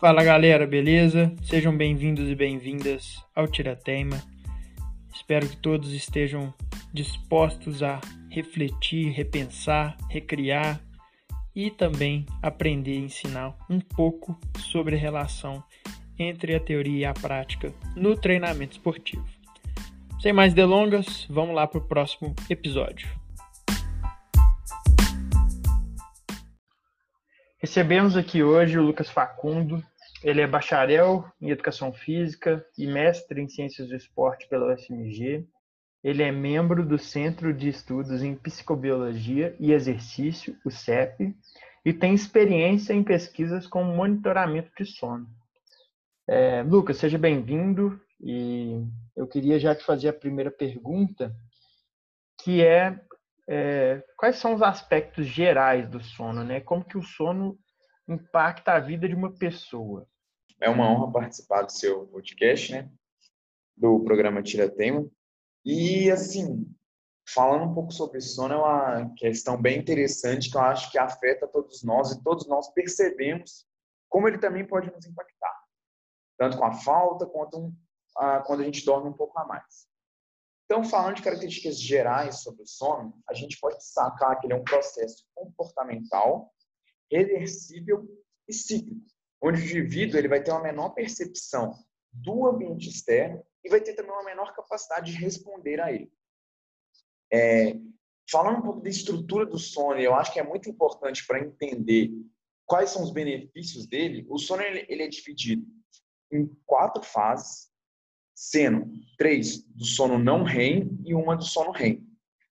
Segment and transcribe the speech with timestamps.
[0.00, 1.34] Fala galera, beleza?
[1.42, 4.22] Sejam bem-vindos e bem-vindas ao Tirateima.
[5.12, 6.54] Espero que todos estejam
[6.94, 8.00] dispostos a
[8.30, 10.80] refletir, repensar, recriar
[11.52, 15.64] e também aprender e ensinar um pouco sobre a relação
[16.16, 19.26] entre a teoria e a prática no treinamento esportivo.
[20.20, 23.17] Sem mais delongas, vamos lá para o próximo episódio.
[27.68, 29.84] Recebemos aqui hoje o Lucas Facundo.
[30.24, 35.46] Ele é bacharel em Educação Física e mestre em Ciências do Esporte pela UFMG.
[36.02, 41.36] Ele é membro do Centro de Estudos em Psicobiologia e Exercício, o CEP,
[41.84, 45.28] e tem experiência em pesquisas com monitoramento de sono.
[46.26, 48.82] É, Lucas, seja bem-vindo e
[49.14, 51.36] eu queria já te fazer a primeira pergunta,
[52.42, 52.98] que é,
[53.48, 56.60] é, quais são os aspectos gerais do sono, né?
[56.60, 57.58] Como que o sono
[58.06, 60.06] impacta a vida de uma pessoa?
[60.60, 62.90] É uma honra participar do seu podcast, né?
[63.74, 65.08] Do programa Tira Tema.
[65.64, 66.66] E, assim,
[67.32, 71.48] falando um pouco sobre sono, é uma questão bem interessante que eu acho que afeta
[71.48, 73.66] todos nós e todos nós percebemos
[74.10, 75.54] como ele também pode nos impactar,
[76.38, 77.72] tanto com a falta quanto
[78.16, 79.87] a, quando a gente dorme um pouco a mais.
[80.70, 84.56] Então, falando de características gerais sobre o sono, a gente pode sacar que ele é
[84.56, 86.52] um processo comportamental,
[87.10, 88.06] reversível
[88.46, 89.00] e cíclico,
[89.42, 91.72] onde o indivíduo ele vai ter uma menor percepção
[92.12, 96.12] do ambiente externo e vai ter também uma menor capacidade de responder a ele.
[97.32, 97.74] É,
[98.30, 102.10] falando um pouco da estrutura do sono, eu acho que é muito importante para entender
[102.66, 104.26] quais são os benefícios dele.
[104.28, 105.66] O sono ele, ele é dividido
[106.30, 107.70] em quatro fases,
[108.38, 112.06] sendo três do sono não REM e uma do sono REM.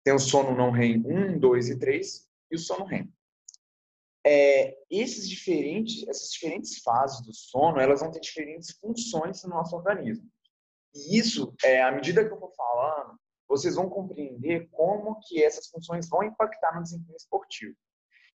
[0.03, 3.09] Tem o sono não REM 1, 2 e 3 e o sono REM.
[4.27, 9.77] É, esses diferentes, essas diferentes fases do sono, elas vão ter diferentes funções no nosso
[9.77, 10.29] organismo.
[10.93, 13.17] E isso, é, à medida que eu vou falando,
[13.49, 17.77] vocês vão compreender como que essas funções vão impactar no desempenho esportivo.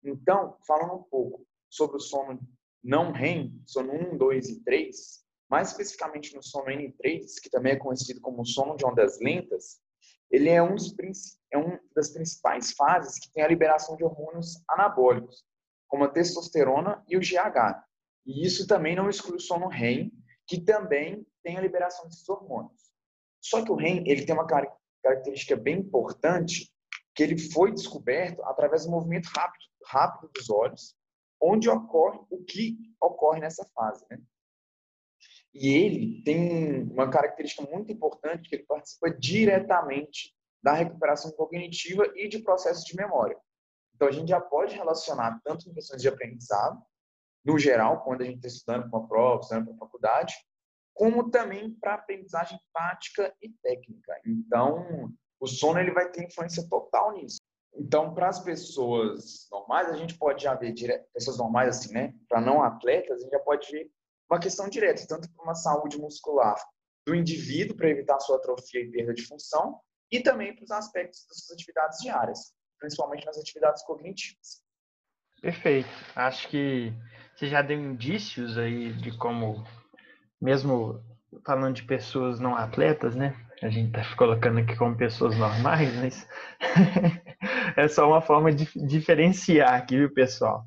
[0.04, 2.40] Então, falando um pouco sobre o sono
[2.84, 7.76] não REM, sono 1, 2 e 3, mais especificamente no sono N3, que também é
[7.76, 9.82] conhecido como sono de ondas lentas,
[10.32, 10.78] ele é um,
[11.52, 15.44] é um das principais fases que tem a liberação de hormônios anabólicos,
[15.90, 17.84] como a testosterona e o GH.
[18.26, 20.10] E isso também não exclui o sono REM,
[20.48, 22.82] que também tem a liberação desses hormônios.
[23.42, 24.48] Só que o REM ele tem uma
[25.04, 26.72] característica bem importante,
[27.14, 30.96] que ele foi descoberto através do movimento rápido, rápido dos olhos,
[31.42, 34.06] onde ocorre o que ocorre nessa fase.
[34.10, 34.18] Né?
[35.54, 42.28] E ele tem uma característica muito importante, que ele participa diretamente da recuperação cognitiva e
[42.28, 43.38] de processos de memória.
[43.96, 46.82] Então, a gente já pode relacionar tanto em questões de aprendizado,
[47.44, 50.34] no geral, quando a gente está estudando para uma prova, estudando para uma faculdade,
[50.94, 54.20] como também para aprendizagem prática e técnica.
[54.26, 57.40] Então, o sono ele vai ter influência total nisso.
[57.74, 60.74] Então, para as pessoas normais, a gente pode já ver,
[61.14, 62.14] pessoas normais assim, né?
[62.28, 63.90] Para não atletas, a gente já pode ver
[64.32, 66.56] uma questão direta, tanto para uma saúde muscular
[67.06, 69.78] do indivíduo, para evitar sua atrofia e perda de função,
[70.10, 74.64] e também para os aspectos das suas atividades diárias, principalmente nas atividades cognitivas.
[75.42, 75.90] Perfeito.
[76.16, 76.94] Acho que
[77.36, 79.66] você já deu indícios aí de como
[80.40, 81.04] mesmo
[81.46, 83.36] falando de pessoas não atletas, né?
[83.62, 86.28] A gente tá colocando aqui como pessoas normais, mas
[87.76, 90.64] é só uma forma de diferenciar aqui, viu, pessoal?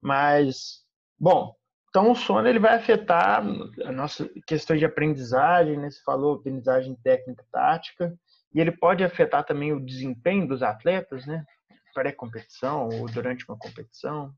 [0.00, 0.84] Mas,
[1.18, 1.54] bom,
[1.90, 3.44] então o sono ele vai afetar
[3.84, 5.90] a nossa questão de aprendizagem, né?
[5.90, 8.16] Você falou aprendizagem técnica tática,
[8.54, 11.44] e ele pode afetar também o desempenho dos atletas, né?
[11.92, 14.32] Pré-competição ou durante uma competição.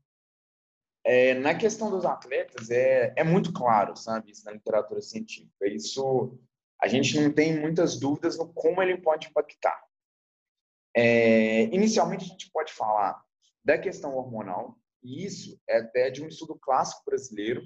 [1.05, 5.67] É, na questão dos atletas, é, é muito claro, sabe, isso na literatura científica.
[5.67, 6.39] Isso,
[6.81, 9.79] a gente não tem muitas dúvidas no como ele pode impactar.
[10.95, 13.21] É, inicialmente, a gente pode falar
[13.63, 17.61] da questão hormonal, e isso é até de um estudo clássico brasileiro,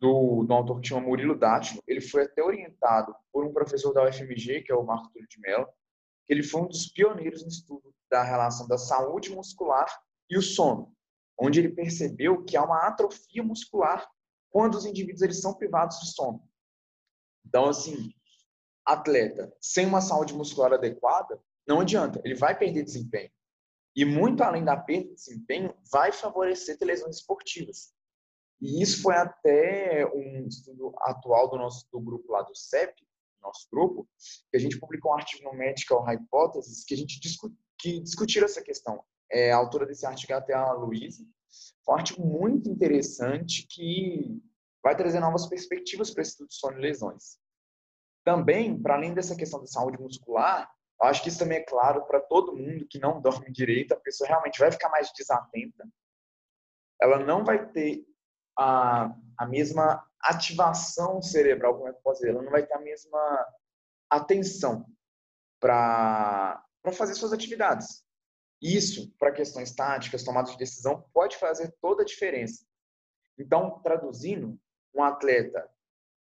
[0.00, 1.82] do, do autor que chama Murilo Dátilo.
[1.86, 5.38] Ele foi até orientado por um professor da UFMG, que é o Marco Túlio de
[5.38, 5.66] Mello,
[6.26, 9.86] que ele foi um dos pioneiros no estudo da relação da saúde muscular
[10.28, 10.94] e o sono
[11.40, 14.06] onde ele percebeu que há uma atrofia muscular
[14.50, 16.46] quando os indivíduos eles são privados de sono.
[17.46, 18.12] Então, assim,
[18.84, 23.30] atleta sem uma saúde muscular adequada, não adianta, ele vai perder desempenho.
[24.00, 27.92] E muito além da perda de desempenho, vai favorecer lesões esportivas.
[28.58, 32.94] E isso foi até um estudo atual do nosso do grupo lá do CEP,
[33.42, 34.08] nosso grupo,
[34.50, 37.54] que a gente publicou um artigo no Medical Hypothesis que a gente discu
[38.02, 41.22] discutiu essa questão é, a autora desse artigo é até a Luísa.
[41.84, 44.42] Foi um artigo muito interessante que
[44.82, 47.38] vai trazer novas perspectivas para o estudo de sono e lesões.
[48.24, 50.70] Também, para além dessa questão da saúde muscular,
[51.02, 54.00] eu acho que isso também é claro para todo mundo que não dorme direito, a
[54.00, 55.88] pessoa realmente vai ficar mais desatenta,
[57.00, 58.04] ela não vai ter
[58.58, 62.30] a, a mesma ativação cerebral, como é que dizer?
[62.30, 63.46] Ela não vai ter a mesma
[64.10, 64.84] atenção
[65.58, 66.62] para
[66.92, 68.04] fazer suas atividades.
[68.60, 72.66] Isso, para questões táticas, tomadas de decisão, pode fazer toda a diferença.
[73.38, 74.60] Então, traduzindo,
[74.94, 75.66] um atleta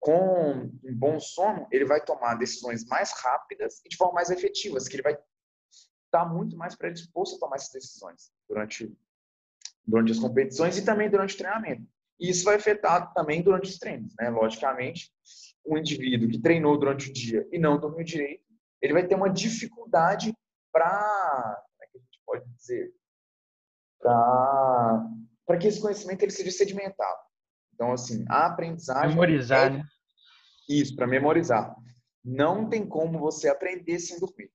[0.00, 4.86] com um bom sono, ele vai tomar decisões mais rápidas e de forma mais efetivas,
[4.86, 5.18] que ele vai
[6.04, 8.96] estar muito mais predisposto a tomar essas decisões durante,
[9.84, 11.86] durante as competições e também durante o treinamento.
[12.18, 14.30] E isso vai afetar também durante os treinos, né?
[14.30, 15.12] Logicamente,
[15.66, 18.44] um indivíduo que treinou durante o dia e não dormiu direito,
[18.80, 20.32] ele vai ter uma dificuldade
[20.72, 22.94] para, como é que a gente pode dizer,
[24.00, 27.27] para que esse conhecimento ele seja sedimentado.
[27.78, 29.10] Então, assim, a aprendizagem.
[29.10, 29.70] Memorizar, é...
[29.70, 29.84] né?
[30.68, 31.76] Isso, para memorizar.
[32.24, 34.50] Não tem como você aprender sem dormir.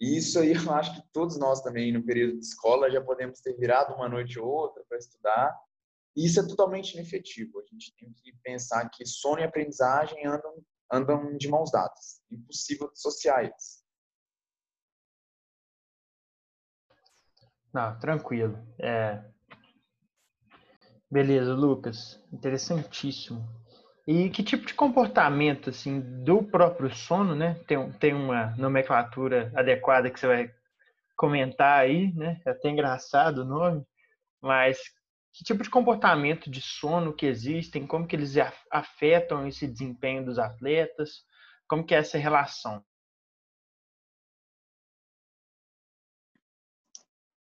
[0.00, 3.54] Isso aí eu acho que todos nós também, no período de escola, já podemos ter
[3.56, 5.52] virado uma noite ou outra para estudar
[6.16, 7.58] e isso é totalmente inefetivo.
[7.58, 12.22] A gente tem que pensar que sono e aprendizagem andam, andam de mãos dadas.
[12.30, 13.84] Impossível dissociar eles.
[17.72, 18.56] Não, tranquilo.
[18.78, 19.33] É...
[21.14, 22.20] Beleza, Lucas.
[22.32, 23.48] Interessantíssimo.
[24.04, 27.54] E que tipo de comportamento, assim, do próprio sono, né?
[27.68, 30.54] Tem, tem uma nomenclatura adequada que você vai
[31.16, 32.42] comentar aí, né?
[32.44, 33.86] É até engraçado o nome,
[34.42, 34.76] mas
[35.32, 38.34] que tipo de comportamento de sono que existem, como que eles
[38.68, 41.24] afetam esse desempenho dos atletas,
[41.68, 42.84] como que é essa relação?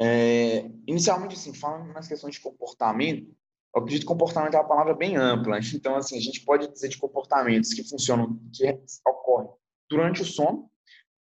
[0.02, 3.40] É, inicialmente, assim, falando nas questões de comportamento,
[3.74, 5.60] eu acredito que comportamento é uma palavra bem ampla.
[5.74, 8.68] Então, assim, a gente pode dizer de comportamentos que funcionam, que
[9.08, 9.50] ocorrem
[9.90, 10.70] durante o sono,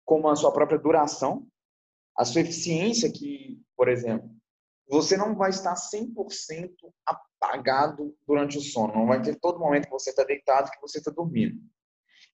[0.05, 1.47] como a sua própria duração,
[2.17, 4.29] a sua eficiência, que, por exemplo,
[4.87, 6.73] você não vai estar 100%
[7.05, 8.93] apagado durante o sono.
[8.93, 11.59] Não vai ter todo momento que você está deitado que você está dormindo.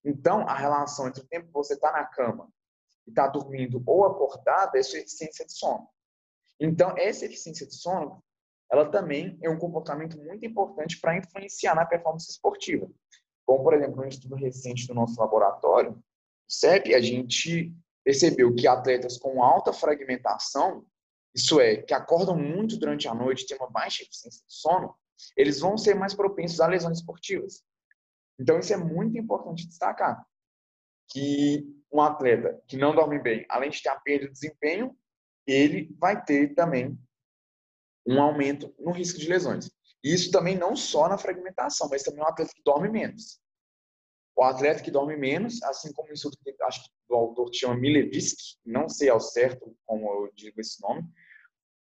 [0.04, 2.48] Então, a relação entre o tempo que você está na cama
[3.06, 5.88] e está dormindo ou acordado é sua eficiência de sono.
[6.58, 8.22] Então, essa eficiência de sono,
[8.70, 12.88] ela também é um comportamento muito importante para influenciar na performance esportiva.
[13.44, 17.74] Como, por exemplo, um estudo recente do nosso laboratório, o CEP, a gente
[18.04, 20.86] percebeu que atletas com alta fragmentação
[21.34, 24.94] isso é, que acordam muito durante a noite, têm uma baixa eficiência de sono,
[25.36, 27.62] eles vão ser mais propensos a lesões esportivas.
[28.38, 30.24] Então, isso é muito importante destacar.
[31.08, 34.96] Que um atleta que não dorme bem, além de ter a perda de desempenho,
[35.46, 36.98] ele vai ter também
[38.10, 39.70] um aumento no risco de lesões.
[40.02, 43.40] Isso também não só na fragmentação, mas também um atleta que dorme menos.
[44.36, 46.28] O atleta que dorme menos, assim como isso
[46.62, 51.04] acho que do autor chama Milevski, não sei ao certo como eu digo esse nome,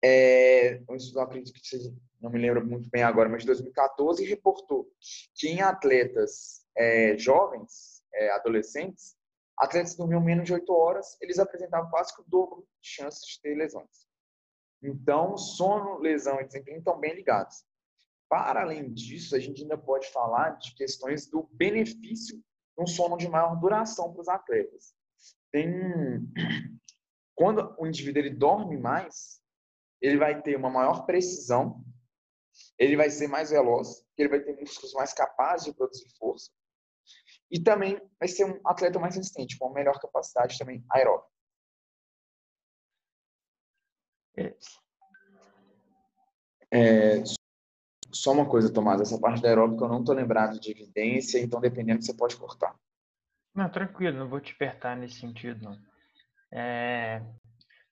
[0.03, 4.25] é, um estudo, acredito que seja, não me lembro muito bem agora, mas de 2014,
[4.25, 4.87] reportou
[5.35, 9.15] que em atletas é, jovens, é, adolescentes,
[9.57, 13.21] atletas que dormiam menos de 8 horas, eles apresentavam quase que o dobro de chances
[13.25, 14.10] de ter lesões.
[14.81, 17.63] Então, sono, lesão e desempenho estão bem ligados.
[18.27, 23.17] Para além disso, a gente ainda pode falar de questões do benefício de um sono
[23.17, 24.93] de maior duração para os atletas.
[25.51, 25.69] Tem
[27.35, 29.41] quando o indivíduo ele dorme mais,
[29.99, 31.83] ele vai ter uma maior precisão,
[32.77, 36.51] ele vai ser mais veloz, ele vai ter músculos mais capazes de produzir força
[37.49, 41.30] e também vai ser um atleta mais resistente, com melhor capacidade também aeróbica.
[44.35, 44.55] É,
[46.71, 47.23] é
[48.11, 51.61] só uma coisa, Tomás, essa parte da aeróbica eu não estou lembrado de evidência, então
[51.61, 52.75] dependendo você pode cortar.
[53.55, 55.77] Não, tranquilo, não vou te apertar nesse sentido, não.
[56.51, 57.21] É...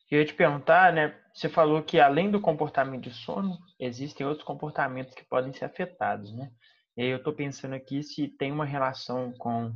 [0.09, 1.15] Eu ia te perguntar, né?
[1.33, 6.33] Você falou que além do comportamento de sono, existem outros comportamentos que podem ser afetados,
[6.33, 6.51] né?
[6.97, 9.71] E aí eu estou pensando aqui se tem uma relação com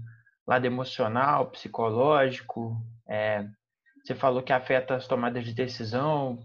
[0.47, 2.75] lado emocional, psicológico.
[3.07, 3.47] É...
[4.03, 6.39] Você falou que afeta as tomadas de decisão,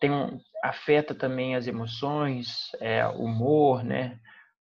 [0.00, 4.18] tem um, afeta também as emoções, é, humor, né?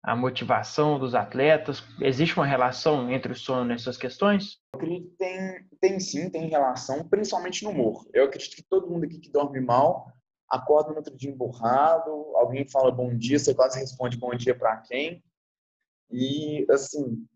[0.04, 1.82] a motivação dos atletas?
[2.00, 4.58] Existe uma relação entre o sono nessas questões?
[4.74, 8.06] Eu acredito que tem, tem sim, tem relação, principalmente no humor.
[8.12, 10.12] Eu acredito que todo mundo aqui que dorme mal
[10.50, 11.34] acorda no outro dia
[12.34, 15.24] alguém fala bom dia, você quase responde bom dia para quem.
[16.10, 17.26] E, assim,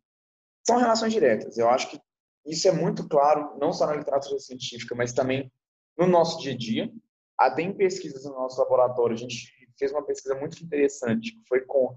[0.65, 1.57] são relações diretas.
[1.57, 1.99] Eu acho que
[2.47, 5.51] isso é muito claro, não só na literatura científica, mas também
[5.97, 6.93] no nosso dia a dia.
[7.39, 11.61] Até em pesquisas no nosso laboratório, a gente fez uma pesquisa muito interessante, que foi
[11.61, 11.97] com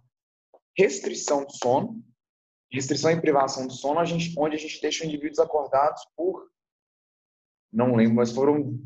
[0.78, 2.04] restrição do sono,
[2.72, 6.48] restrição e privação do sono, a gente, onde a gente deixa indivíduos acordados por,
[7.74, 8.80] não lembro, mas foram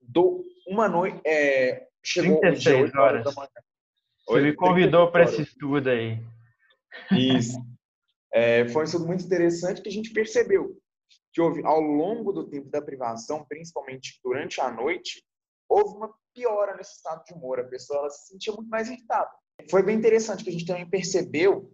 [0.00, 3.24] do, uma noite, é, chegou 36 dia, horas.
[3.24, 3.48] da manhã.
[4.26, 6.22] Você me convidou para esse estudo aí.
[7.10, 7.58] Isso.
[8.32, 10.81] É, foi um estudo muito interessante que a gente percebeu
[11.32, 15.24] que houve, ao longo do tempo da privação, principalmente durante a noite,
[15.68, 17.60] houve uma piora nesse estado de humor.
[17.60, 19.30] A pessoa se sentia muito mais irritada.
[19.70, 21.72] Foi bem interessante que a gente também percebeu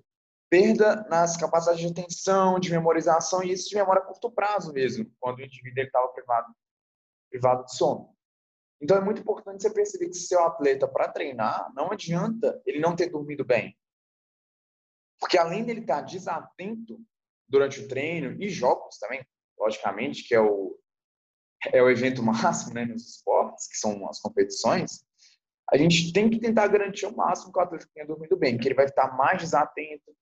[0.51, 5.11] perda nas capacidades de atenção, de memorização e isso de memória a curto prazo mesmo,
[5.21, 6.55] quando o indivíduo estava privado,
[7.31, 8.17] privado de sono.
[8.81, 12.95] Então é muito importante você perceber que seu atleta para treinar não adianta ele não
[12.95, 13.77] ter dormido bem,
[15.19, 16.99] porque além dele estar desatento
[17.49, 19.27] durante o treino e jogos também,
[19.59, 20.79] logicamente que é o
[21.73, 25.05] é o evento máximo né, nos esportes, que são as competições,
[25.71, 28.69] a gente tem que tentar garantir o máximo que o atleta tenha dormido bem, que
[28.69, 30.15] ele vai estar mais desatento,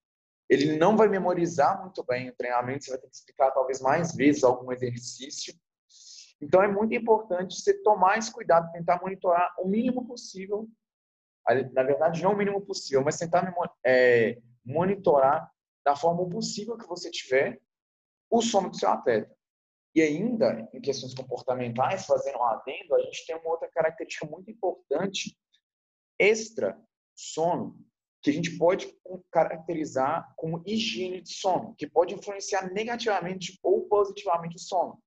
[0.48, 4.14] ele não vai memorizar muito bem o treinamento, você vai ter que explicar talvez mais
[4.14, 5.54] vezes algum exercício.
[6.40, 10.68] Então é muito importante você tomar esse cuidado, tentar monitorar o mínimo possível,
[11.72, 13.52] na verdade não o mínimo possível, mas tentar
[13.84, 15.48] é, monitorar
[15.84, 17.60] da forma possível que você tiver
[18.30, 19.34] o sono do seu atleta.
[19.94, 24.50] E ainda, em questões comportamentais, fazendo um adendo, a gente tem uma outra característica muito
[24.50, 25.36] importante,
[26.18, 26.78] extra
[27.14, 27.78] sono,
[28.22, 28.92] que a gente pode
[29.30, 35.02] caracterizar como higiene de sono, que pode influenciar negativamente ou positivamente o sono.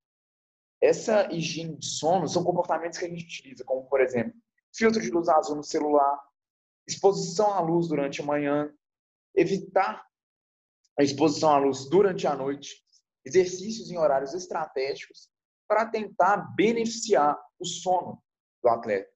[0.81, 4.33] Essa higiene de sono são comportamentos que a gente utiliza, como, por exemplo,
[4.73, 6.19] filtro de luz azul no celular,
[6.87, 8.73] exposição à luz durante a manhã,
[9.35, 10.07] evitar
[10.97, 12.83] a exposição à luz durante a noite,
[13.29, 15.29] exercícios em horários estratégicos
[15.67, 18.21] para tentar beneficiar o sono
[18.61, 19.09] do atleta.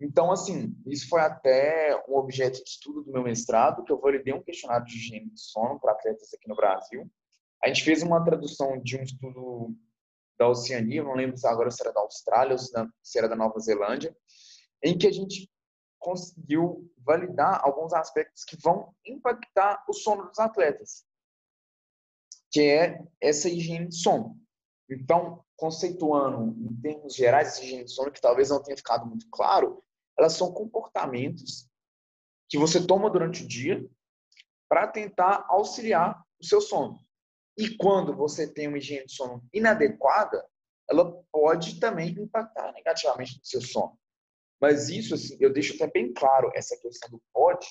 [0.00, 4.34] Então, assim, isso foi até um objeto de estudo do meu mestrado, que eu validei
[4.34, 7.10] um questionário de higiene de sono para atletas aqui no Brasil.
[7.62, 9.74] A gente fez uma tradução de um estudo
[10.36, 12.58] da Oceania, não lembro agora se era da Austrália ou
[13.02, 14.14] se era da Nova Zelândia,
[14.82, 15.48] em que a gente
[16.00, 21.06] conseguiu validar alguns aspectos que vão impactar o sono dos atletas
[22.52, 24.38] que é essa higiene de sono.
[24.88, 29.26] Então, conceituando em termos gerais essa higiene de sono, que talvez não tenha ficado muito
[29.30, 29.82] claro,
[30.18, 31.66] elas são comportamentos
[32.48, 33.84] que você toma durante o dia
[34.68, 36.98] para tentar auxiliar o seu sono.
[37.56, 40.46] E quando você tem uma higiene de sono inadequada,
[40.90, 43.98] ela pode também impactar negativamente no seu sono.
[44.60, 47.66] Mas isso, assim, eu deixo até bem claro essa questão do pode,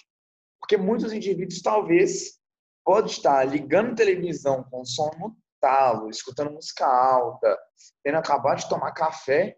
[0.60, 2.41] porque muitos indivíduos talvez
[2.84, 7.58] pode estar ligando televisão com som no talo, escutando música alta,
[8.04, 9.58] tendo acabado de tomar café,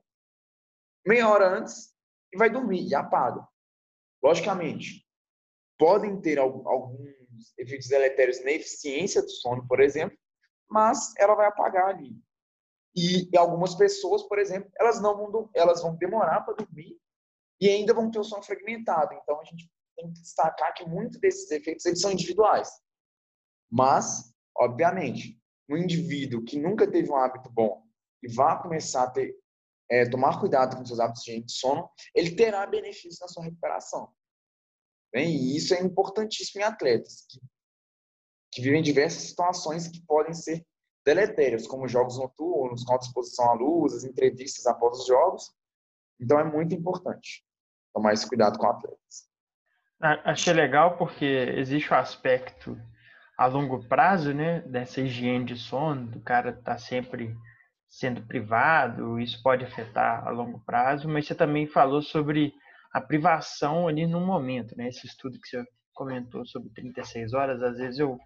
[1.05, 1.93] meia hora antes
[2.33, 3.47] e vai dormir e apaga.
[4.21, 5.05] Logicamente,
[5.77, 7.09] podem ter alguns
[7.57, 10.17] efeitos deletérios na eficiência do sono, por exemplo,
[10.69, 12.15] mas ela vai apagar ali.
[12.95, 16.97] E algumas pessoas, por exemplo, elas não vão, elas vão demorar para dormir
[17.59, 19.13] e ainda vão ter o sono fragmentado.
[19.13, 22.69] Então a gente tem que destacar que muitos desses efeitos eles são individuais.
[23.75, 27.83] Mas, obviamente, um indivíduo que nunca teve um hábito bom
[28.21, 29.35] e vá começar a ter,
[29.89, 34.13] é, tomar cuidado com seus hábitos de sono, ele terá benefícios na sua recuperação.
[35.11, 37.39] Bem, e isso é importantíssimo em atletas que,
[38.51, 40.63] que vivem diversas situações que podem ser
[41.03, 45.51] deletérias, como jogos noturnos, com exposição à luz, as entrevistas após os jogos.
[46.19, 47.43] Então é muito importante
[47.91, 49.27] tomar esse cuidado com atletas.
[49.99, 52.77] Achei legal porque existe o aspecto
[53.37, 57.35] a longo prazo, né, dessa higiene de sono, do cara estar tá sempre
[57.89, 62.53] sendo privado, isso pode afetar a longo prazo, mas você também falou sobre
[62.91, 64.87] a privação ali no momento, né?
[64.87, 65.63] Esse estudo que você
[65.93, 68.17] comentou sobre 36 horas, às vezes eu,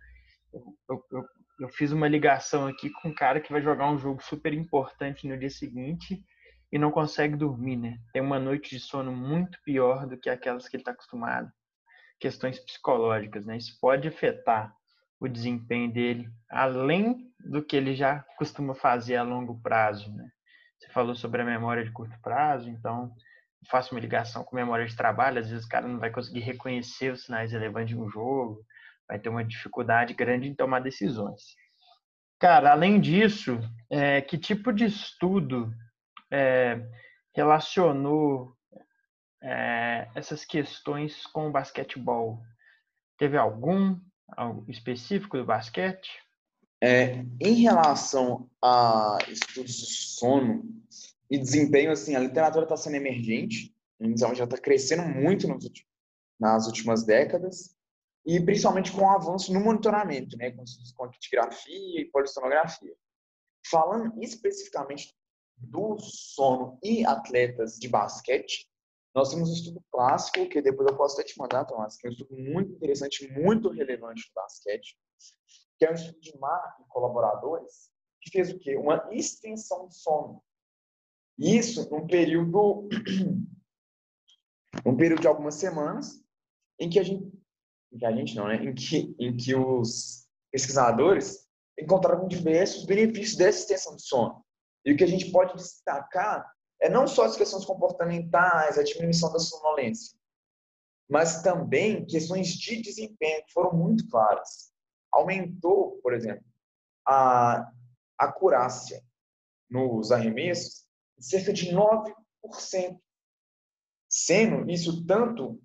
[0.53, 1.23] eu, eu,
[1.61, 5.27] eu fiz uma ligação aqui com um cara que vai jogar um jogo super importante
[5.27, 6.21] no dia seguinte
[6.71, 7.97] e não consegue dormir, né?
[8.13, 11.49] Tem uma noite de sono muito pior do que aquelas que ele está acostumado.
[12.19, 13.57] Questões psicológicas, né?
[13.57, 14.73] Isso pode afetar
[15.19, 20.11] o desempenho dele, além do que ele já costuma fazer a longo prazo.
[20.13, 20.29] Né?
[20.79, 23.11] Você falou sobre a memória de curto prazo, então
[23.69, 27.11] faço uma ligação com memória de trabalho, às vezes o cara não vai conseguir reconhecer
[27.11, 28.63] os sinais relevantes de um jogo,
[29.07, 31.55] vai ter uma dificuldade grande em tomar decisões.
[32.39, 33.59] Cara, além disso,
[33.89, 35.73] é, que tipo de estudo
[36.31, 36.79] é,
[37.35, 38.55] relacionou
[39.41, 42.41] é, essas questões com o basquetebol?
[43.17, 43.99] Teve algum?
[44.29, 46.09] Algo específico do basquete?
[46.81, 50.63] É, em relação a estudos de sono
[51.29, 55.65] e desempenho, assim, a literatura está sendo emergente, então já está crescendo muito nos,
[56.39, 57.75] nas últimas décadas.
[58.25, 60.63] e principalmente com o avanço no monitoramento, né, com,
[60.95, 61.11] com a
[61.69, 62.93] e polissonografia.
[63.69, 65.15] Falando especificamente
[65.57, 68.69] do sono e atletas de basquete,
[69.17, 72.09] nós temos um estudo clássico, que depois eu posso até te mandar, Tomás, que é
[72.11, 74.95] um estudo muito interessante, muito relevante no basquete,
[75.79, 77.89] que é um estudo de Mar e colaboradores,
[78.21, 78.77] que fez o quê?
[78.77, 80.43] Uma extensão de sono.
[81.35, 82.87] Isso num período,
[84.85, 86.23] num período de algumas semanas,
[86.79, 87.35] em que a gente
[87.91, 88.57] em que a gente não, né?
[88.57, 91.47] Em que, em que os pesquisadores
[91.79, 94.45] encontraram diversos benefícios dessa extensão de sono.
[94.85, 96.45] E o que a gente pode destacar
[96.81, 100.17] é não só as questões comportamentais, a diminuição da sonolência,
[101.09, 104.71] mas também questões de desempenho que foram muito claras.
[105.11, 106.45] Aumentou, por exemplo,
[107.07, 107.71] a
[108.17, 109.01] acurácia
[109.69, 110.85] nos arremessos
[111.17, 112.99] em cerca de 9%,
[114.09, 115.61] sendo isso tanto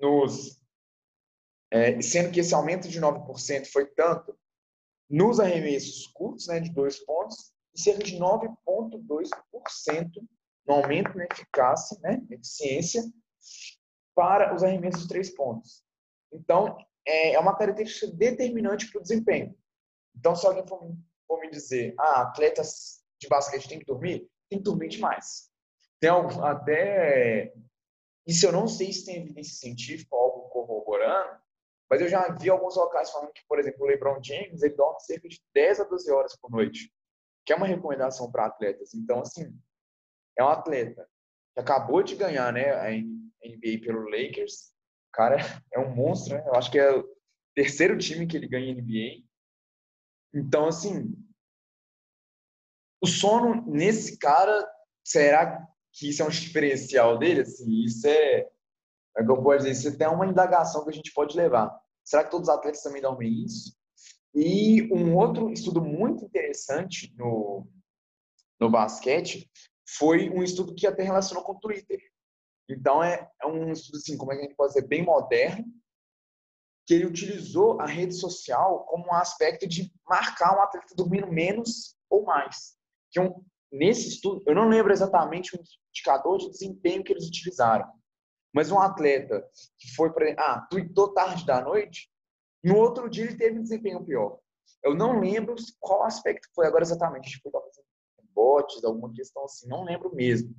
[0.00, 0.60] nos
[1.70, 4.38] é, sendo que esse aumento de 9% foi tanto
[5.10, 10.28] nos arremessos curtos, né, de dois pontos, e cerca de 9,2%
[10.66, 13.02] no aumento na eficácia, né, eficiência,
[14.14, 15.84] para os arremessos de três pontos.
[16.32, 19.56] Então, é, é uma característica determinante para o desempenho.
[20.16, 20.80] Então, se alguém for,
[21.26, 25.50] for me dizer, ah, atletas de basquete têm que dormir, tem que dormir demais.
[26.00, 26.10] Tem
[26.42, 27.54] até,
[28.26, 31.38] isso eu não sei se tem evidência científica, algo corroborando,
[31.88, 35.00] mas eu já vi alguns locais falando que, por exemplo, o LeBron James, ele dorme
[35.00, 36.92] cerca de 10 a 12 horas por noite,
[37.44, 38.92] que é uma recomendação para atletas.
[38.92, 39.56] Então, assim,
[40.38, 41.08] é um atleta
[41.54, 44.72] que acabou de ganhar né, a NBA pelo Lakers.
[45.08, 45.36] O cara
[45.72, 46.44] é um monstro, né?
[46.46, 47.08] Eu acho que é o
[47.54, 49.24] terceiro time que ele ganha NBA.
[50.34, 51.14] Então, assim,
[53.00, 54.68] o sono nesse cara,
[55.04, 57.40] será que isso é um diferencial dele?
[57.40, 58.50] Assim, isso é
[59.16, 61.74] é que eu posso dizer, isso é uma indagação que a gente pode levar.
[62.04, 63.74] Será que todos os atletas também dormem isso?
[64.34, 67.66] E um outro estudo muito interessante no,
[68.60, 69.50] no basquete
[69.88, 72.00] foi um estudo que até relacionou com o Twitter.
[72.68, 75.64] Então, é, é um estudo, assim, como é que a gente pode dizer, bem moderno,
[76.86, 81.96] que ele utilizou a rede social como um aspecto de marcar um atleta dormindo menos
[82.08, 82.76] ou mais.
[83.10, 87.90] Que um, nesse estudo, eu não lembro exatamente o indicador de desempenho que eles utilizaram,
[88.52, 89.44] mas um atleta
[89.78, 90.34] que foi para.
[90.38, 92.08] Ah, tweetou tarde da noite,
[92.64, 94.38] no outro dia ele teve um desempenho pior.
[94.82, 97.40] Eu não lembro qual aspecto foi agora exatamente.
[97.42, 97.76] Foi talvez
[98.36, 100.54] bots, alguma questão assim, não lembro mesmo.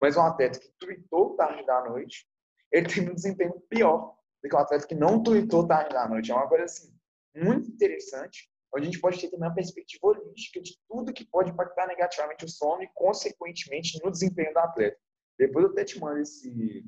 [0.00, 2.26] Mas um atleta que tweetou tarde da noite,
[2.72, 6.32] ele teve um desempenho pior do que um atleta que não tweetou tarde da noite.
[6.32, 6.92] É uma coisa assim,
[7.36, 11.50] muito interessante, onde a gente pode ter também uma perspectiva holística de tudo que pode
[11.50, 14.96] impactar negativamente o sono e, consequentemente, no desempenho do atleta.
[15.38, 16.84] Depois eu até te mando esse,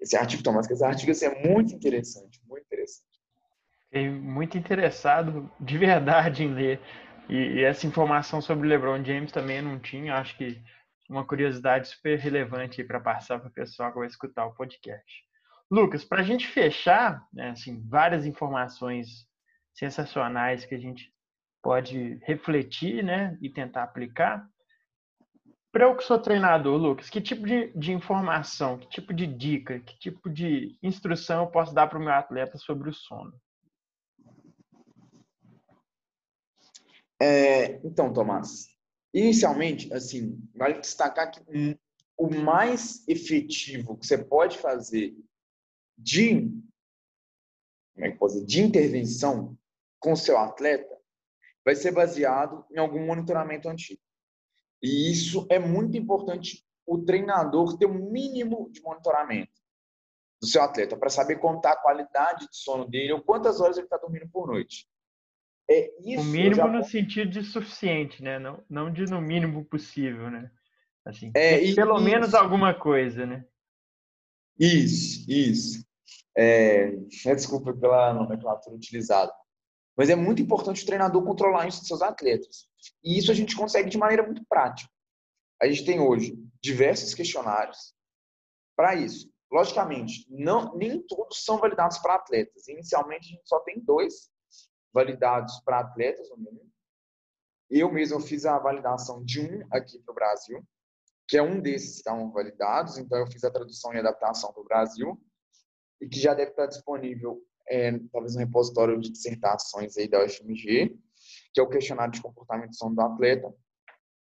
[0.00, 3.12] esse artigo, Tomás, que esse artigo assim, é muito interessante, muito interessante.
[3.84, 6.80] Fiquei muito interessado de verdade em ler.
[7.32, 10.16] E, e essa informação sobre o LeBron James também eu não tinha.
[10.16, 10.62] Acho que
[11.08, 15.24] uma curiosidade super relevante para passar para o pessoal que vai escutar o podcast.
[15.70, 19.26] Lucas, para a gente fechar, né, assim, várias informações
[19.72, 21.10] sensacionais que a gente
[21.62, 24.46] pode refletir né, e tentar aplicar.
[25.72, 29.80] Para eu que sou treinador, Lucas, que tipo de, de, informação, que tipo de dica,
[29.80, 33.32] que tipo de instrução eu posso dar para o meu atleta sobre o sono?
[37.24, 38.66] É, então, Tomás,
[39.14, 41.78] inicialmente, assim, vale destacar que
[42.18, 45.14] o mais efetivo que você pode fazer
[45.96, 46.50] de,
[47.94, 49.56] como é que pode dizer, de intervenção
[50.00, 50.98] com seu atleta
[51.64, 54.02] vai ser baseado em algum monitoramento antigo.
[54.82, 59.62] E isso é muito importante o treinador ter um mínimo de monitoramento
[60.40, 63.86] do seu atleta para saber contar a qualidade de sono dele ou quantas horas ele
[63.86, 64.90] está dormindo por noite.
[65.72, 66.66] É o mínimo já...
[66.66, 68.38] no sentido de suficiente, né?
[68.38, 70.50] Não, não de no mínimo possível, né?
[71.04, 72.04] Assim, é, e, pelo isso.
[72.04, 73.44] menos alguma coisa, né?
[74.58, 75.84] Isso, isso.
[76.36, 76.90] É,
[77.34, 79.32] desculpa pela nomenclatura utilizada.
[79.96, 82.68] Mas é muito importante o treinador controlar isso dos seus atletas.
[83.04, 84.90] E isso a gente consegue de maneira muito prática.
[85.60, 87.94] A gente tem hoje diversos questionários
[88.76, 89.30] para isso.
[89.50, 92.66] Logicamente, não, nem todos são validados para atletas.
[92.68, 94.30] Inicialmente, a gente só tem dois
[94.92, 96.70] validados para atletas no mundo.
[97.70, 100.62] Eu mesmo fiz a validação de um aqui para o Brasil,
[101.26, 102.98] que é um desses que estão validados.
[102.98, 105.18] Então, eu fiz a tradução e adaptação para o Brasil
[106.00, 110.98] e que já deve estar disponível é, talvez um repositório de dissertações aí da UFMG,
[111.54, 113.54] que é o questionário de comportamento de sono do atleta.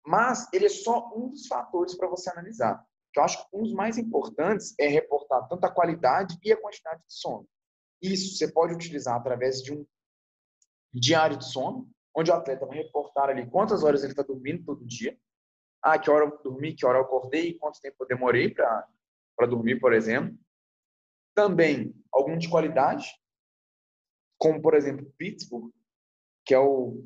[0.06, 2.84] Mas ele é só um dos fatores para você analisar.
[3.16, 7.00] Eu acho que um dos mais importantes é reportar tanto a qualidade e a quantidade
[7.00, 7.48] de sono.
[8.02, 9.86] Isso você pode utilizar através de um
[10.94, 14.86] diário de sono, onde o atleta vai reportar ali quantas horas ele está dormindo todo
[14.86, 15.18] dia.
[15.82, 18.86] Ah, que hora eu dormi, que hora eu acordei, quanto tempo eu demorei para
[19.48, 20.38] dormir, por exemplo.
[21.34, 23.08] Também algum de qualidade,
[24.38, 25.70] como por exemplo Pittsburgh,
[26.46, 27.04] que é o,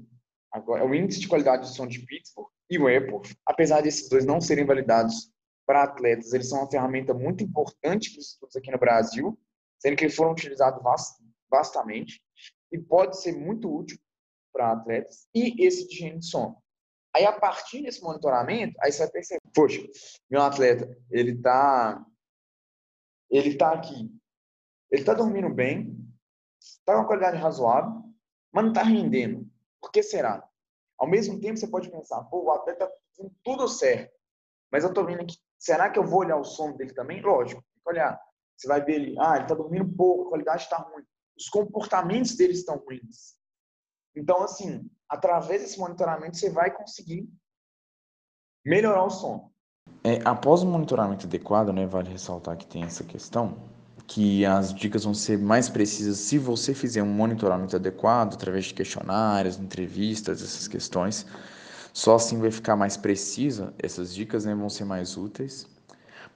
[0.54, 4.26] é o índice de qualidade de som de Pittsburgh, e o Epworth, apesar desses dois
[4.26, 5.32] não serem validados
[5.66, 9.38] para atletas, eles são uma ferramenta muito importante para os estudos aqui no Brasil,
[9.78, 10.82] sendo que eles foram utilizados
[11.50, 12.22] vastamente
[12.72, 13.98] e pode ser muito útil
[14.52, 16.56] para atletas, e esse de higiene de sono.
[17.14, 19.80] Aí, a partir desse monitoramento, aí você vai perceber, poxa,
[20.30, 22.04] meu atleta, ele está
[23.30, 24.10] ele tá aqui,
[24.90, 25.96] ele está dormindo bem,
[26.58, 28.02] está com uma qualidade razoável,
[28.50, 29.46] mas não está rendendo.
[29.80, 30.46] Por que será?
[30.98, 34.12] Ao mesmo tempo, você pode pensar, pô, o atleta está fazendo tudo certo,
[34.70, 37.20] mas eu estou vendo aqui, será que eu vou olhar o sono dele também?
[37.20, 38.20] Lógico, tem que olhar.
[38.56, 41.04] Você vai ver ele, ah, ele está dormindo pouco, a qualidade está ruim.
[41.38, 43.36] Os comportamentos dele estão ruins.
[44.14, 47.28] Então, assim, através desse monitoramento, você vai conseguir
[48.64, 49.52] melhorar o sono.
[50.02, 53.56] É, após o monitoramento adequado, né, vale ressaltar que tem essa questão,
[54.06, 58.74] que as dicas vão ser mais precisas se você fizer um monitoramento adequado, através de
[58.74, 61.26] questionários, entrevistas, essas questões.
[61.92, 65.66] Só assim vai ficar mais precisa, essas dicas né, vão ser mais úteis.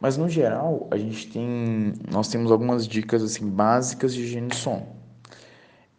[0.03, 4.57] Mas no geral, a gente tem, nós temos algumas dicas assim básicas de higiene de
[4.57, 4.85] sono.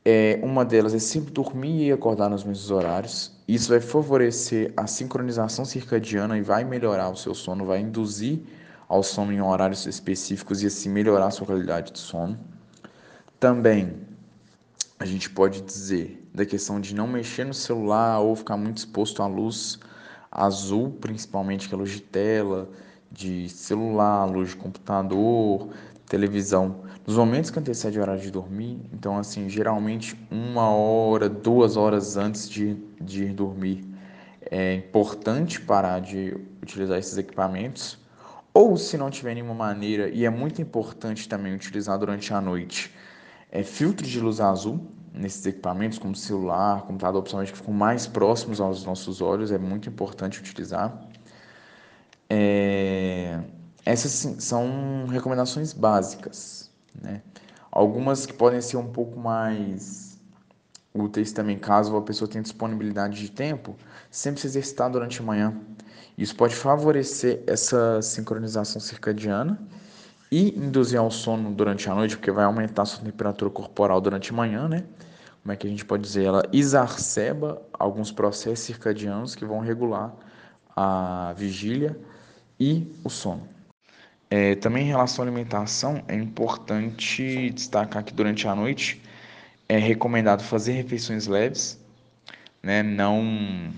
[0.04, 3.32] É, uma delas é sempre dormir e acordar nos mesmos horários.
[3.48, 8.42] Isso vai favorecer a sincronização circadiana e vai melhorar o seu sono, vai induzir
[8.90, 12.38] ao sono em horários específicos e assim melhorar a sua qualidade de sono.
[13.40, 14.02] Também
[15.00, 19.24] a gente pode dizer da questão de não mexer no celular ou ficar muito exposto
[19.24, 19.80] à luz
[20.30, 22.70] azul, principalmente que é luz de tela,
[23.14, 25.70] de celular, luz de computador,
[26.08, 26.84] televisão.
[27.06, 32.18] Nos momentos que antecede o horário de dormir, então assim, geralmente uma hora, duas horas
[32.18, 33.86] antes de, de ir dormir,
[34.50, 38.00] é importante parar de utilizar esses equipamentos
[38.54, 42.94] ou se não tiver nenhuma maneira, e é muito importante também utilizar durante a noite,
[43.52, 44.80] é filtro de luz azul
[45.14, 49.90] nesses equipamentos, como celular, computador, principalmente que ficam mais próximos aos nossos olhos, é muito
[49.90, 51.08] importante utilizar.
[52.34, 53.40] É...
[53.86, 57.22] Essas são recomendações básicas, né?
[57.72, 60.20] Algumas que podem ser um pouco mais
[60.94, 63.76] úteis também, caso a pessoa tenha disponibilidade de tempo,
[64.10, 65.54] sempre se exercitar durante a manhã,
[66.18, 69.60] isso pode favorecer essa sincronização circadiana
[70.32, 74.32] e induzir ao sono durante a noite, porque vai aumentar a sua temperatura corporal durante
[74.32, 74.86] a manhã, né?
[75.42, 76.26] Como é que a gente pode dizer?
[76.26, 80.14] Ela exacerba alguns processos circadianos que vão regular
[80.76, 82.00] a vigília
[82.60, 83.48] e o sono.
[84.30, 89.02] É, também em relação à alimentação, é importante destacar que durante a noite
[89.70, 91.80] é recomendado fazer refeições leves,
[92.62, 92.82] né?
[92.82, 93.72] Não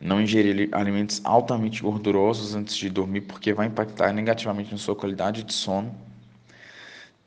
[0.00, 5.44] não ingerir alimentos altamente gordurosos antes de dormir, porque vai impactar negativamente na sua qualidade
[5.44, 5.94] de sono.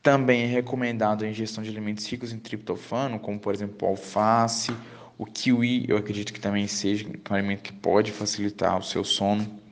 [0.03, 4.73] Também é recomendado a ingestão de alimentos ricos em triptofano, como por exemplo alface,
[5.17, 9.64] o kiwi, eu acredito que também seja um alimento que pode facilitar o seu sono.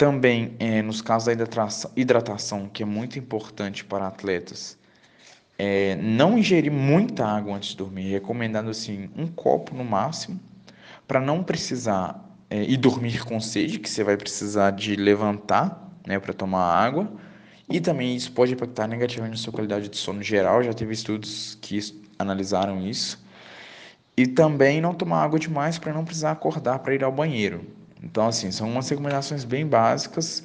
[0.00, 1.46] Também, é, nos casos da
[1.94, 4.78] hidratação, que é muito importante para atletas,
[5.58, 10.40] é, não ingerir muita água antes de dormir, recomendando assim um copo no máximo,
[11.06, 16.18] para não precisar é, ir dormir com sede, que você vai precisar de levantar né,
[16.18, 17.06] para tomar água.
[17.68, 20.62] E também isso pode impactar negativamente na sua qualidade de sono geral.
[20.62, 21.78] Já teve estudos que
[22.18, 23.22] analisaram isso.
[24.16, 27.79] E também não tomar água demais para não precisar acordar para ir ao banheiro.
[28.02, 30.42] Então, assim, são umas recomendações bem básicas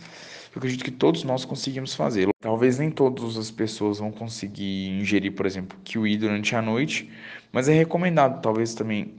[0.55, 2.29] eu acredito que todos nós conseguimos fazer.
[2.39, 7.11] Talvez nem todas as pessoas vão conseguir ingerir, por exemplo, kiwi durante a noite,
[7.51, 9.13] mas é recomendado, talvez também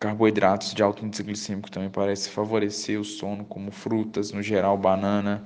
[0.00, 5.44] Carboidratos de alto índice glicêmico também parece favorecer o sono, como frutas, no geral, banana,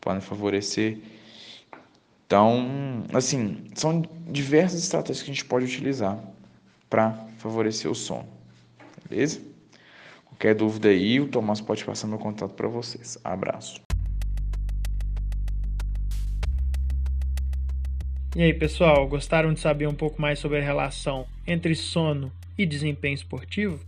[0.00, 0.96] podem favorecer.
[2.26, 6.18] Então, assim, são diversas estratégias que a gente pode utilizar
[6.88, 8.26] para favorecer o sono.
[9.10, 9.42] Beleza?
[10.38, 13.18] Qualquer dúvida aí, o Tomás pode passar meu contato para vocês.
[13.24, 13.82] Abraço.
[18.36, 22.64] E aí, pessoal, gostaram de saber um pouco mais sobre a relação entre sono e
[22.64, 23.84] desempenho esportivo,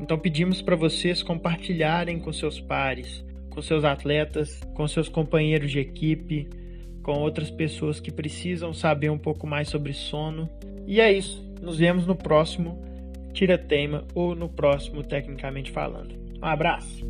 [0.00, 5.78] então pedimos para vocês compartilharem com seus pares, com seus atletas, com seus companheiros de
[5.78, 6.48] equipe,
[7.04, 10.50] com outras pessoas que precisam saber um pouco mais sobre sono.
[10.88, 11.40] E é isso.
[11.62, 12.82] Nos vemos no próximo
[13.34, 16.14] Tira Tema ou no próximo Tecnicamente Falando.
[16.40, 17.04] Um abraço!